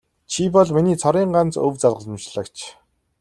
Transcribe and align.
Чи 0.31 0.43
бол 0.53 0.67
миний 0.77 0.97
цорын 1.03 1.29
ганц 1.35 1.55
өв 1.67 1.73
залгамжлагч. 1.83 2.57